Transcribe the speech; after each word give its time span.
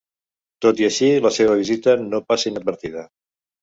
Tot 0.65 0.81
i 0.85 0.87
així, 0.87 1.11
la 1.27 1.33
seva 1.37 1.59
visita 1.63 1.97
no 2.09 2.25
passa 2.33 2.53
inadvertida. 2.55 3.11